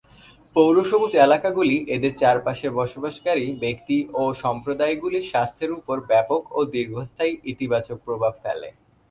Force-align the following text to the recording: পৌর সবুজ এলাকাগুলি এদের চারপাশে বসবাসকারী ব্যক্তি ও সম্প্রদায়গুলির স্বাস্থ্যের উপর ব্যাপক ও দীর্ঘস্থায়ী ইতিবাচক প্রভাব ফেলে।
পৌর 0.55 0.75
সবুজ 0.89 1.13
এলাকাগুলি 1.17 1.77
এদের 1.95 2.13
চারপাশে 2.15 2.67
বসবাসকারী 2.69 3.45
ব্যক্তি 3.63 3.97
ও 4.13 4.23
সম্প্রদায়গুলির 4.43 5.29
স্বাস্থ্যের 5.31 5.71
উপর 5.79 5.95
ব্যাপক 6.09 6.41
ও 6.51 6.59
দীর্ঘস্থায়ী 6.73 7.33
ইতিবাচক 7.51 7.97
প্রভাব 8.05 8.33
ফেলে। 8.43 8.69